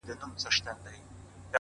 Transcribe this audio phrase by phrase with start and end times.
[0.07, 0.97] دا لکه ماسوم ته چي پېښې کوې؛